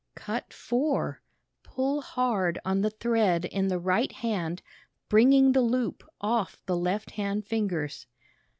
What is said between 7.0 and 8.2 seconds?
hand fingers.